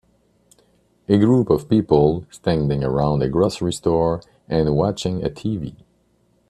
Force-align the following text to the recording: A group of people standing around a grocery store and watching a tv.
A 1.07 1.19
group 1.19 1.51
of 1.51 1.69
people 1.69 2.25
standing 2.31 2.83
around 2.83 3.21
a 3.21 3.29
grocery 3.29 3.71
store 3.71 4.23
and 4.49 4.75
watching 4.75 5.23
a 5.23 5.29
tv. 5.29 5.75